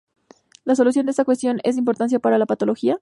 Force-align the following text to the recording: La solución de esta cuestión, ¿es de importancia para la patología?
La 0.63 0.73
solución 0.75 1.05
de 1.05 1.11
esta 1.11 1.25
cuestión, 1.25 1.59
¿es 1.63 1.75
de 1.75 1.79
importancia 1.81 2.17
para 2.17 2.39
la 2.39 2.47
patología? 2.47 2.97